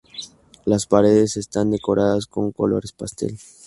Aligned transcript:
Las 0.65 0.87
paredes 0.87 1.37
están 1.37 1.69
decoradas 1.69 2.25
con 2.25 2.51
colores 2.51 2.91
pastel. 2.91 3.37